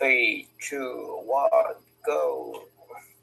[0.00, 1.74] Three, two, one,
[2.06, 2.64] go.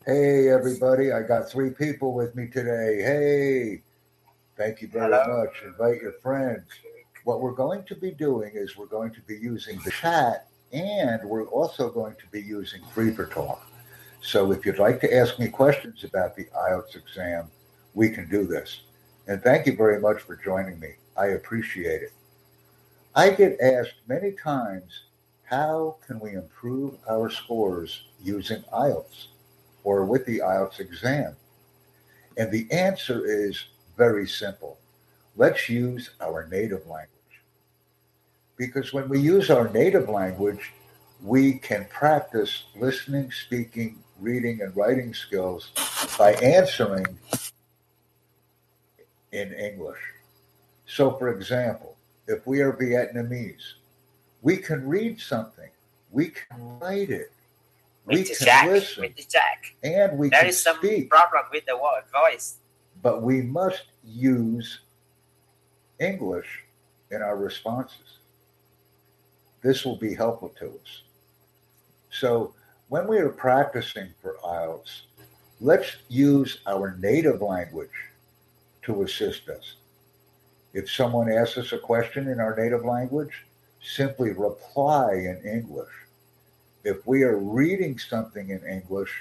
[0.06, 1.12] Hey, everybody.
[1.12, 3.02] I got three people with me today.
[3.02, 3.82] Hey,
[4.56, 5.40] thank you very Hello.
[5.40, 5.64] much.
[5.66, 6.68] Invite your friends.
[7.24, 11.28] What we're going to be doing is we're going to be using the chat and
[11.28, 13.66] we're also going to be using Free for Talk.
[14.22, 17.48] So if you'd like to ask me questions about the IELTS exam,
[17.96, 18.82] we can do this.
[19.26, 20.92] And thank you very much for joining me.
[21.18, 22.14] I appreciate it.
[23.16, 25.06] I get asked many times,
[25.50, 29.28] how can we improve our scores using IELTS
[29.86, 31.38] or with the IELTS exam?
[32.38, 33.66] And the answer is
[33.96, 34.78] very simple.
[35.38, 37.12] Let's use our native language.
[38.58, 40.74] Because when we use our native language,
[41.22, 45.72] we can practice listening, speaking, reading, and writing skills
[46.18, 47.06] by answering
[49.32, 50.00] in English.
[50.88, 51.96] So, for example,
[52.28, 53.76] if we are Vietnamese,
[54.42, 55.70] we can read something,
[56.12, 57.32] we can write it,
[58.06, 58.38] we Mr.
[58.38, 59.30] can Jack, listen, Mr.
[59.30, 59.76] Jack.
[59.84, 61.10] and we There can is some speak.
[61.10, 62.58] problem with the word voice.
[63.02, 64.80] But we must use
[66.00, 66.64] English
[67.12, 68.20] in our responses.
[69.64, 71.04] This will be helpful to us.
[72.12, 72.54] So,
[72.90, 75.02] when we are practicing for IELTS,
[75.60, 77.92] let's use our native language
[78.84, 79.76] to assist us.
[80.74, 83.46] If someone asks us a question in our native language,
[83.88, 85.92] simply reply in English.
[86.84, 89.12] If we are reading something in English,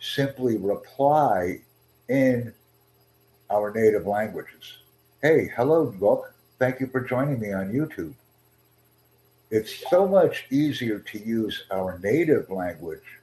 [0.00, 1.60] simply reply
[2.08, 2.52] in
[3.50, 4.78] our native languages.
[5.22, 6.32] Hey, hello, Look.
[6.58, 8.14] Thank you for joining me on YouTube.
[9.50, 13.18] It's so much easier to use our native language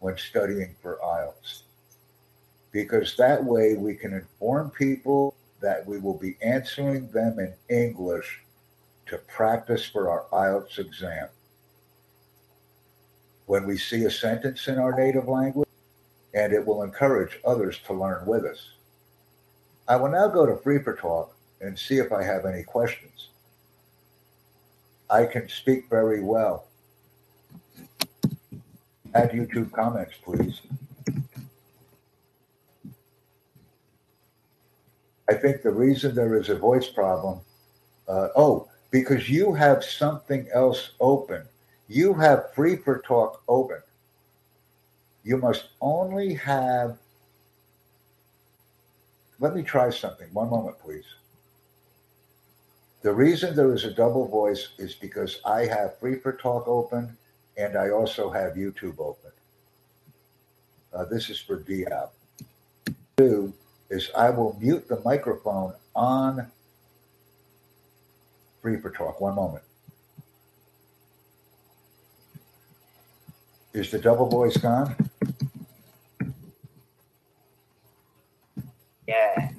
[0.00, 1.62] when studying for IELTS
[2.72, 8.42] because that way we can inform people that we will be answering them in English
[9.06, 11.28] to practice for our IELTS exam.
[13.46, 15.68] When we see a sentence in our native language,
[16.34, 18.72] and it will encourage others to learn with us.
[19.88, 23.28] I will now go to Free for Talk and see if I have any questions.
[25.08, 26.66] I can speak very well.
[29.14, 30.60] Add YouTube comments, please.
[35.28, 37.40] I think the reason there is a voice problem,
[38.08, 41.42] uh, oh, because you have something else open.
[41.88, 43.80] You have Free for Talk open.
[45.24, 46.98] You must only have.
[49.38, 50.28] Let me try something.
[50.32, 51.04] One moment, please.
[53.02, 57.16] The reason there is a double voice is because I have Free for Talk open
[57.56, 59.30] and I also have YouTube open.
[60.92, 62.08] Uh, this is for Diab.
[63.16, 63.52] Two
[63.90, 66.50] is I will mute the microphone on
[68.66, 69.20] Free for Talk.
[69.20, 69.62] One moment.
[73.72, 74.96] Is the double voice gone?
[79.06, 79.50] Yeah.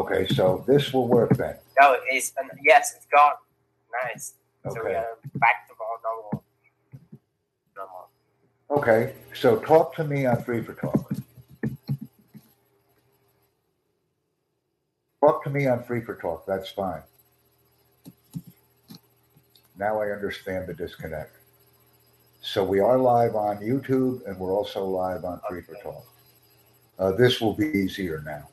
[0.00, 1.54] Okay, so this will work then.
[1.80, 2.32] No, it's
[2.64, 3.34] yes, it's gone.
[4.04, 4.34] Nice.
[4.64, 4.96] So we Okay.
[4.96, 6.44] are back to our normal.
[7.76, 8.08] Normal.
[8.68, 11.12] Okay, so talk to me on Free for Talk.
[15.24, 16.46] Talk to me on Free for Talk.
[16.46, 17.02] That's fine.
[19.78, 21.36] Now I understand the disconnect.
[22.40, 26.06] So we are live on YouTube and we're also live on Free for Talk.
[26.98, 28.48] Uh, this will be easier now.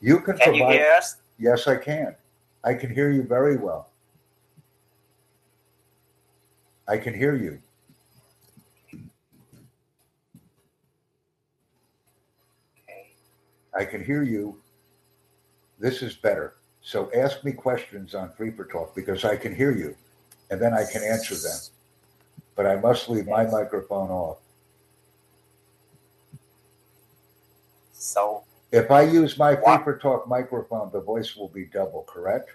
[0.00, 0.78] You can, Can you provide.
[0.78, 1.16] hear us?
[1.38, 2.14] Yes, I can.
[2.62, 3.90] I can hear you very well.
[6.88, 7.58] I can hear you.
[12.88, 13.08] Okay.
[13.78, 14.60] I can hear you.
[15.78, 16.54] This is better.
[16.80, 19.96] So ask me questions on Free for Talk because I can hear you
[20.50, 21.58] and then I can answer them.
[22.56, 24.38] But I must leave my microphone off.
[27.92, 29.84] So If I use my Free What?
[29.84, 32.50] for Talk microphone, the voice will be double, correct?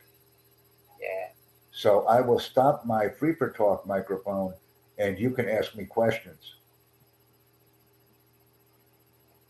[1.02, 1.30] yeah.
[1.72, 4.54] So I will stop my Free for Talk microphone
[4.98, 6.56] and you can ask me questions.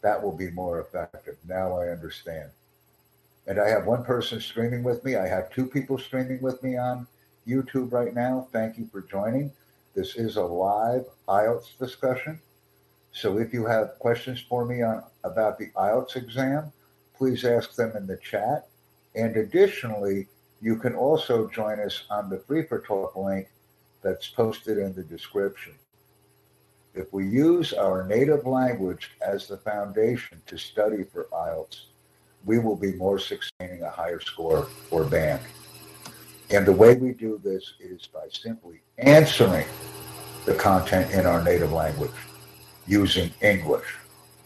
[0.02, 1.38] That will be more effective.
[1.48, 2.52] Now I understand.
[3.48, 5.16] And I have one person streaming with me.
[5.16, 7.08] I have two people streaming with me on
[7.50, 8.48] YouTube right now.
[8.52, 9.52] Thank you for joining.
[9.96, 12.40] This is a live IELTS discussion.
[13.12, 16.72] So if you have questions for me on about the IELTS exam,
[17.18, 18.68] please ask them in the chat.
[19.16, 20.28] And additionally,
[20.62, 23.50] you can also join us on the Free for Talk link
[24.04, 25.74] that's posted in the description.
[26.94, 31.86] If we use our native language as the foundation to study for IELTS,
[32.46, 35.42] we will be more sustaining a higher score or band.
[36.52, 39.68] And the way we do this is by simply answering
[40.46, 42.12] the content in our native language
[42.88, 43.96] using English.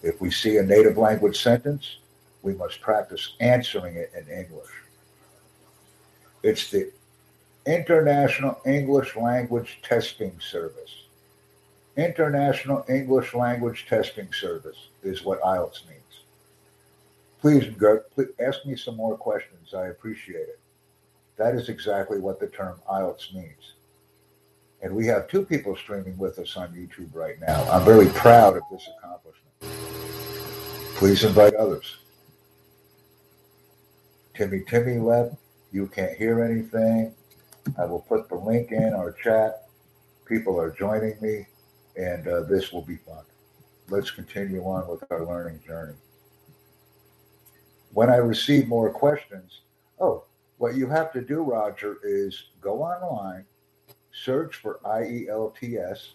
[0.02, 2.00] If we see a native language sentence,
[2.42, 4.70] we must practice answering it in English.
[6.44, 6.92] It's the
[7.66, 11.04] International English Language Testing Service.
[11.96, 16.02] International English Language Testing Service is what IELTS means.
[17.40, 17.74] Please,
[18.46, 19.74] ask me some more questions.
[19.74, 20.60] I appreciate it.
[21.38, 23.74] That is exactly what the term IELTS means.
[24.82, 27.64] And we have two people streaming with us on YouTube right now.
[27.72, 29.54] I'm very proud of this accomplishment.
[30.96, 31.98] Please invite others.
[34.34, 35.36] Timmy Timmy left.
[35.72, 37.14] You can't hear anything.
[37.78, 39.68] I will put the link in our chat.
[40.26, 41.48] People are joining me,
[41.96, 43.24] and uh, this will be fun.
[43.90, 45.96] Let's continue on with our learning journey.
[47.94, 49.62] When I receive more questions,
[50.00, 50.26] oh,
[50.64, 53.44] what you have to do, Roger, is go online,
[54.14, 56.12] search for IELTS.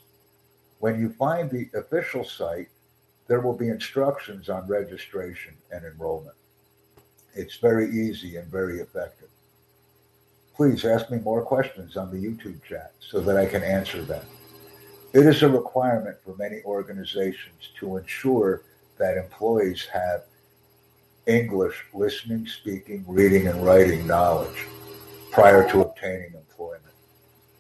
[0.78, 2.70] When you find the official site,
[3.26, 6.34] there will be instructions on registration and enrollment.
[7.34, 9.28] It's very easy and very effective.
[10.56, 14.24] Please ask me more questions on the YouTube chat so that I can answer them.
[15.12, 18.62] It is a requirement for many organizations to ensure
[18.96, 20.22] that employees have
[21.28, 24.66] English listening, speaking, reading, and writing knowledge
[25.30, 26.82] prior to obtaining employment.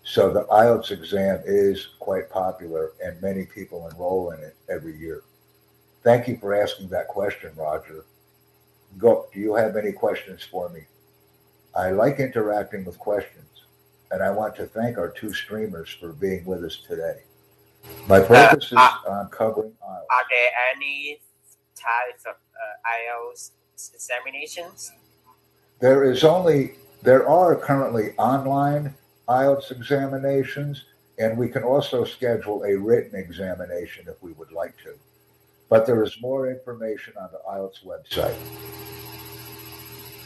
[0.02, 5.22] So the IELTS exam is quite popular and many people enroll in it every year.
[6.02, 8.06] Thank you for asking that question, Roger.
[8.96, 10.86] Go, do you have any questions for me?
[11.76, 13.64] I like interacting with questions,
[14.10, 17.18] and I want to thank our two streamers for being with us today.
[18.08, 20.06] My focus uh, is on covering IELTS.
[20.10, 21.20] Are there any
[21.76, 23.50] types of uh, IELTS
[23.94, 24.92] examinations?
[25.80, 28.94] There is only there are currently online
[29.28, 30.84] IELTS examinations,
[31.18, 34.94] and we can also schedule a written examination if we would like to.
[35.68, 38.36] But there is more information on the IELTS website.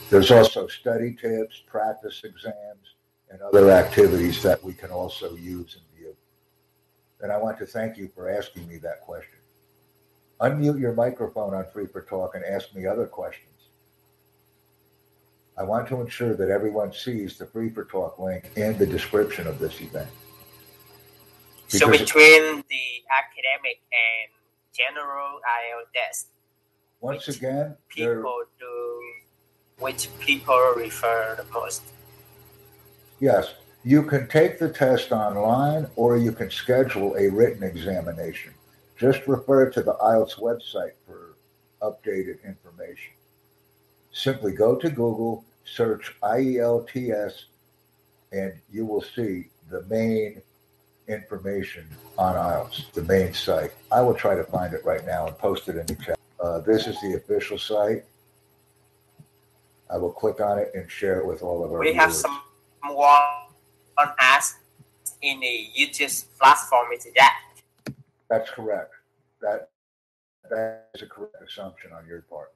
[0.09, 2.95] There's also study tips, practice exams,
[3.31, 6.15] and other activities that we can also use and view.
[7.21, 9.42] And I want to thank you for asking me that question.
[10.43, 13.47] Unmute your microphone on Free for Talk and ask me other questions.
[15.57, 19.47] I want to ensure that everyone sees the Free for Talk link in the description
[19.47, 20.09] of this event.
[21.69, 22.87] So between the
[23.17, 24.33] academic and
[24.73, 26.27] general IELTS test,
[27.01, 29.03] Once again, people do,
[29.79, 31.83] which people refer the most?
[33.21, 33.55] yes,
[33.85, 38.53] you can take the test online or you can schedule a written examination.
[39.03, 41.35] Just refer to the IELTS website for
[41.83, 43.15] updated information.
[44.13, 47.47] Simply go to Google, search IELTS,
[48.31, 50.41] and you will see the main
[51.09, 51.85] information
[52.17, 53.73] on IELTS, the main site.
[53.91, 56.17] I will try to find it right now and post it in the chat.
[56.39, 58.05] Uh, this is the official site.
[59.93, 62.21] I will click on it and share it with all of our We have viewers.
[62.23, 62.97] someone
[64.21, 64.61] ask
[65.23, 67.35] in the YouTube platform is that
[68.33, 68.95] That's correct.
[69.43, 69.69] That
[70.49, 72.51] that is a correct assumption on your part.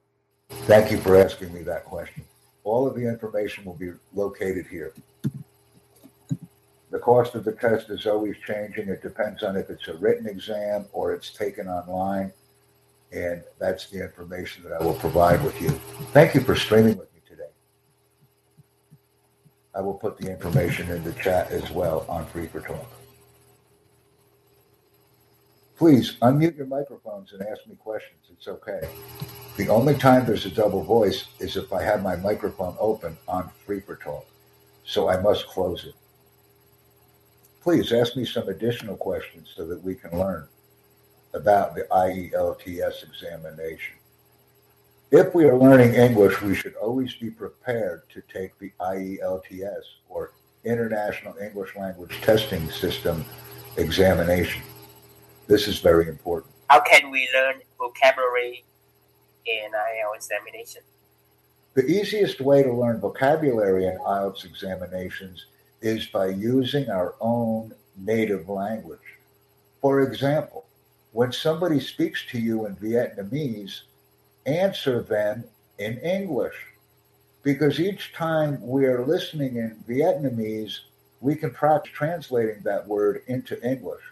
[0.65, 2.23] Thank you for asking me that question.
[2.63, 4.91] All of the information will be located here.
[6.89, 8.89] The cost of the test is always changing.
[8.89, 12.33] It depends on if it's a written exam or it's taken online.
[13.11, 15.69] And that's the information that I will provide with you.
[16.11, 17.51] Thank you for streaming with me today.
[19.75, 22.87] I will put the information in the chat as well on Free for Talk.
[25.77, 28.19] Please unmute your microphones and ask me questions.
[28.31, 28.81] It's okay.
[29.57, 33.51] The only time there's a double voice is if I have my microphone open on
[33.63, 34.25] Free for Talk.
[34.85, 35.93] So I must close it.
[37.61, 40.47] Please ask me some additional questions so that we can learn
[41.35, 43.97] about the IELTS examination.
[45.11, 50.31] If we are learning English, we should always be prepared to take the IELTS or
[50.63, 53.23] International English Language Testing System
[53.77, 54.63] examination.
[55.47, 56.53] This is very important.
[56.69, 58.65] how can we learn vocabulary
[59.45, 60.81] in IELTS examination?
[61.73, 65.45] The easiest way to learn vocabulary in IELTS examinations
[65.81, 68.99] is by using our own native language.
[69.79, 70.65] For example,
[71.13, 73.81] when somebody speaks to you in Vietnamese,
[74.45, 75.45] answer them
[75.79, 76.55] in English.
[77.43, 80.79] Because each time we are listening in Vietnamese,
[81.21, 84.03] we can practice translating that word into English.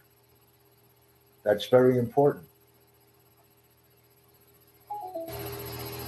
[1.45, 2.43] That's very important.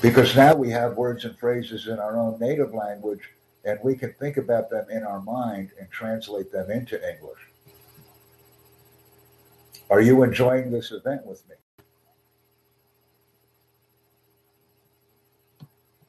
[0.02, 3.30] Because now we have words and phrases in our own native language
[3.64, 7.40] and we can think about them in our mind and translate them into English.
[9.90, 11.56] Are you enjoying this event with me?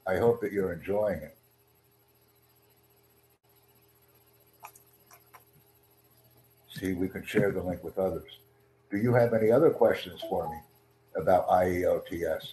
[0.06, 1.36] I hope that you're enjoying it.
[6.74, 8.38] See, we can share the link with others.
[8.90, 10.56] Do you have any other questions for me
[11.16, 12.52] about IELTS?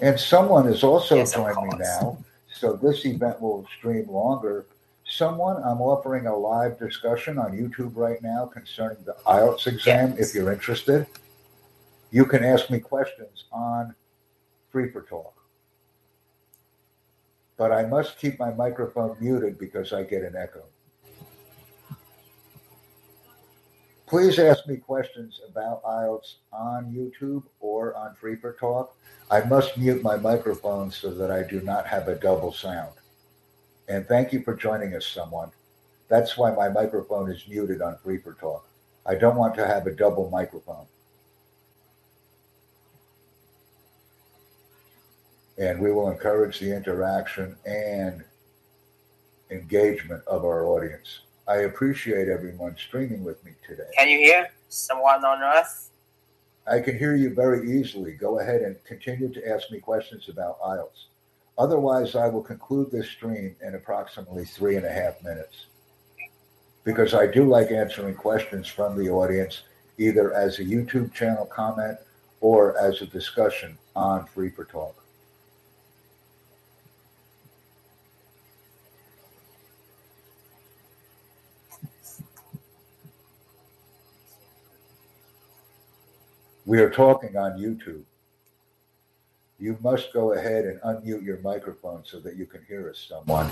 [0.00, 2.18] And someone is also Yes, joining me now,
[2.52, 4.66] so this event will stream longer.
[5.04, 10.14] Someone, I'm offering a live discussion on YouTube right now concerning the IELTS exam.
[10.16, 10.28] Yes.
[10.28, 11.06] If you're interested,
[12.12, 13.94] you can ask me questions on
[14.70, 15.34] Free for Talk.
[17.56, 20.62] But I must keep my microphone muted because I get an echo.
[24.08, 28.96] Please ask me questions about IELTS on YouTube or on Free for Talk.
[29.30, 32.94] I must mute my microphone so that I do not have a double sound.
[33.86, 35.50] And thank you for joining us, someone.
[36.08, 38.66] That's why my microphone is muted on Free for Talk.
[39.04, 40.86] I don't want to have a double microphone.
[45.58, 48.24] And we will encourage the interaction and
[49.50, 51.20] engagement of our audience.
[51.48, 53.88] I appreciate everyone streaming with me today.
[53.96, 55.90] Can you hear someone on earth?
[56.70, 58.12] I can hear you very easily.
[58.12, 61.06] Go ahead and continue to ask me questions about IELTS.
[61.56, 65.66] Otherwise, I will conclude this stream in approximately three and a half minutes.
[66.84, 69.62] Because I do like answering questions from the audience,
[69.96, 71.96] either as a YouTube channel comment
[72.42, 75.02] or as a discussion on Free for Talk.
[86.68, 88.02] We are talking on YouTube.
[89.58, 93.50] You must go ahead and unmute your microphone so that you can hear us, someone.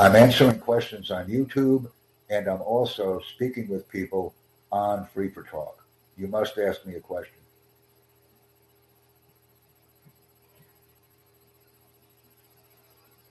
[0.00, 1.90] I'm answering questions on YouTube
[2.30, 4.32] and I'm also speaking with people
[4.70, 5.84] on Free for Talk.
[6.16, 7.36] You must ask me a question.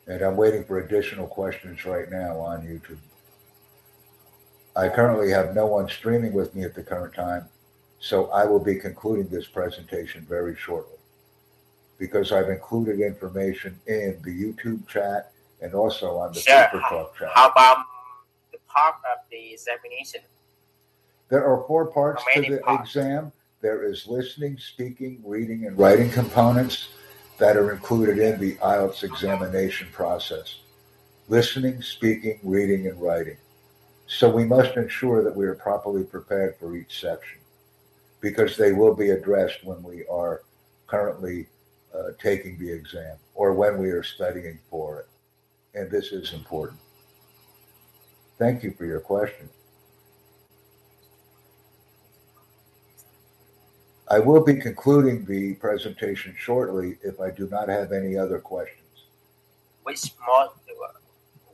[0.06, 3.00] And I'm waiting for additional questions right now on YouTube.
[4.76, 7.50] I currently have no one streaming with me at the current time,
[8.02, 10.98] so I will be concluding this presentation very shortly
[12.00, 15.32] because I've included information in the YouTube chat
[15.62, 16.68] and also on the Sure.
[16.72, 17.30] Super Talk chat.
[17.36, 17.86] How about
[18.52, 20.22] the part of the examination?
[21.30, 22.90] There are four parts to the parts?
[22.90, 23.32] exam.
[23.62, 26.88] There is listening, speaking, reading, and writing components
[27.38, 30.62] that are included in the IELTS examination process.
[31.30, 33.38] Listening, speaking, reading, and writing.
[34.08, 37.41] So we must ensure that we are properly prepared for each section
[38.22, 40.44] because they will be addressed when we are
[40.88, 41.48] currently
[41.94, 45.08] uh, taking the exam or when we are studying for it.
[45.74, 46.80] And this is important.
[48.38, 49.50] Thank you for your question.
[54.10, 58.78] I will be concluding the presentation shortly if I do not have any other questions.
[59.84, 60.50] Which mod,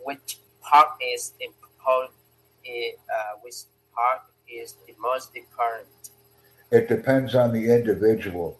[0.03, 2.13] which part is important?
[2.65, 3.55] Uh, which
[3.93, 6.09] part is the most important?
[6.69, 8.59] It depends on the individual.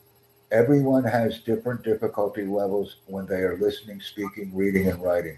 [0.51, 5.37] Everyone has different difficulty levels when they are listening, speaking, reading, and writing.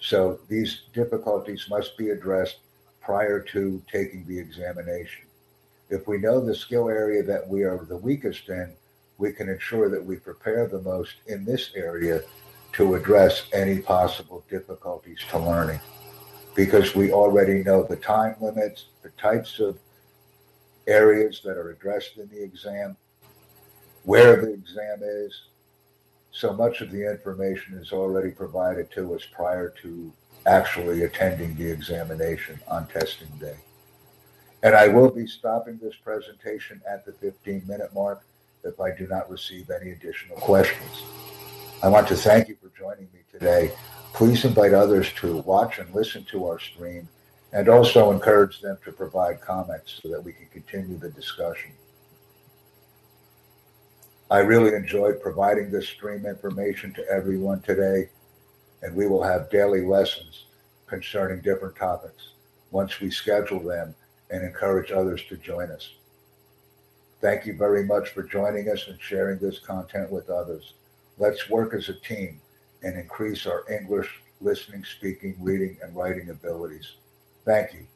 [0.00, 2.58] So these difficulties must be addressed
[3.00, 5.24] prior to taking the examination.
[5.88, 8.74] If we know the skill area that we are the weakest in,
[9.16, 12.20] we can ensure that we prepare the most in this area
[12.72, 15.80] to address any possible difficulties to learning.
[16.54, 19.78] Because we already know the time limits, the types of
[20.86, 22.96] areas that are addressed in the exam,
[24.04, 25.42] where the exam is.
[26.30, 30.12] So much of the information is already provided to us prior to
[30.46, 33.56] actually attending the examination on testing day.
[34.62, 38.24] And I will be stopping this presentation at the 15 minute mark
[38.64, 41.04] if I do not receive any additional questions.
[41.82, 43.72] I want to thank you for joining me today.
[44.14, 47.08] Please invite others to watch and listen to our stream
[47.54, 51.70] and also encourage them to provide comments so that we can continue the discussion.
[54.28, 58.10] I really enjoyed providing this stream information to everyone today,
[58.82, 60.46] and we will have daily lessons
[60.88, 62.30] concerning different topics
[62.72, 63.94] once we schedule them
[64.30, 65.94] and encourage others to join us.
[67.20, 70.74] Thank you very much for joining us and sharing this content with others.
[71.18, 72.40] Let's work as a team
[72.82, 76.96] and increase our English listening, speaking, reading, and writing abilities.
[77.44, 77.86] Thank you.